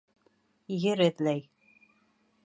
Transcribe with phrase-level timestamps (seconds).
[0.91, 1.43] Ер эҙләй.